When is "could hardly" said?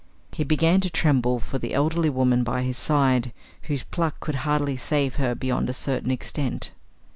4.19-4.75